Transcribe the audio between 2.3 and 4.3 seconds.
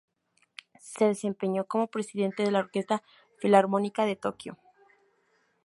de la Orquesta Filarmónica de